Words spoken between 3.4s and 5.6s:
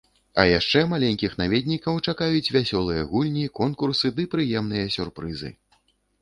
конкурсы ды прыемныя сюрпрызы!